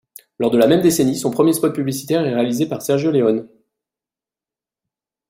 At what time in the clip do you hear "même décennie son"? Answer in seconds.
0.65-1.29